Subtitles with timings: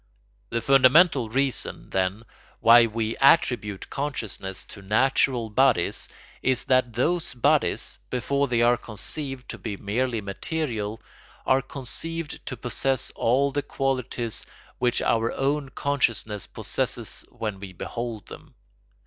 [0.49, 2.23] The fundamental reason, then,
[2.59, 6.09] why we attribute consciousness to natural bodies
[6.41, 11.03] is that those bodies, before they are conceived to be merely material,
[11.45, 14.43] are conceived to possess all the qualities
[14.79, 18.55] which our own consciousness possesses when we behold them.